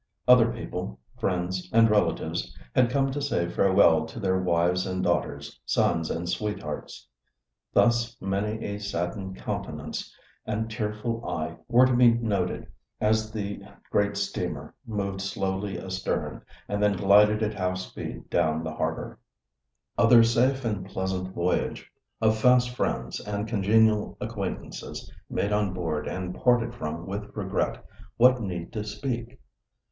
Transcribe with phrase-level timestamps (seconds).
[0.27, 6.27] Other people—friends and relatives—had come to say farewell to their wives and daughters, sons and
[6.27, 7.07] sweethearts.
[7.71, 10.11] Thus many a saddened countenance
[10.43, 12.65] and tearful eye were to be noted
[12.99, 13.61] as the
[13.91, 19.19] great steamer moved slowly astern, and then glided at half speed down the harbour.
[19.99, 26.33] Of their safe and pleasant voyage—of fast friends, and congenial acquaintances made on board and
[26.33, 29.39] parted from with regret—what need to speak?